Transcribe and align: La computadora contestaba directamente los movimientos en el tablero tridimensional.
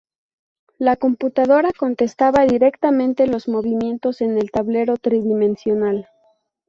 La 0.79 0.95
computadora 0.95 1.69
contestaba 1.77 2.43
directamente 2.47 3.27
los 3.27 3.47
movimientos 3.47 4.21
en 4.21 4.35
el 4.39 4.49
tablero 4.49 4.97
tridimensional. 4.97 6.09